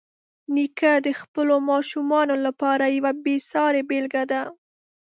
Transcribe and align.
نیکه 0.55 0.91
د 1.05 1.07
خپلو 1.21 1.55
ماشومانو 1.69 2.35
لپاره 2.45 2.83
یوه 2.97 3.11
بېسارې 3.23 3.81
بېلګه 3.89 4.23
ده. 4.31 4.41